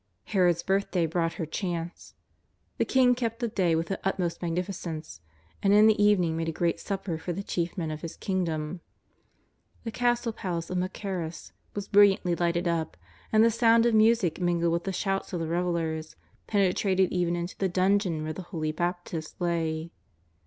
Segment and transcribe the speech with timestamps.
[0.23, 2.15] Herod's birthday brought her chance.
[2.79, 5.21] The king kept the day with the utmost magnificence,
[5.61, 8.81] and in the evening made a great supper for the chief men of his kingdom.
[9.83, 12.97] The castle palace of Machaerus was brilliantly lighted up,
[13.31, 16.15] and the sound of music mingled with the shouts of the revellers
[16.47, 19.91] penetrated even into the dungeon where the holy Bap tist lay.